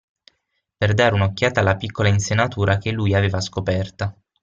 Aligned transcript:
Per 0.79 0.95
dare 0.95 1.13
un'occhiata 1.13 1.59
alla 1.59 1.75
piccola 1.77 2.09
insenatura 2.09 2.79
che 2.79 2.89
lui 2.89 3.13
aveva 3.13 3.39
scoperta. 3.39 4.11